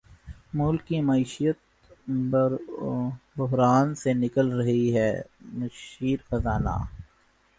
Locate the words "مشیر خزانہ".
5.53-6.75